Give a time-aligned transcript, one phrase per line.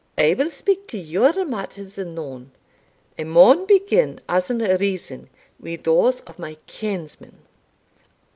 [0.17, 2.49] "I will speak to your matters anon;
[3.19, 7.37] I maun begin, as in reason, wi' those of my kinsman.